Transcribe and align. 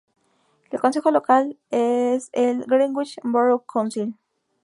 El 0.71 0.79
consejo 0.79 1.11
local 1.11 1.59
es 1.69 2.31
el 2.33 2.65
Greenwich 2.65 3.17
Borough 3.23 3.65
Council. 3.71 4.15